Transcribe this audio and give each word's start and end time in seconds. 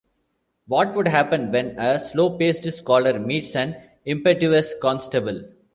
What 0.65 0.95
would 0.95 1.07
happen 1.07 1.51
when 1.51 1.77
a 1.79 1.99
slow-paced 1.99 2.63
scholar 2.73 3.19
meets 3.19 3.55
an 3.55 3.75
impetuous 4.03 4.73
constable? 4.81 5.43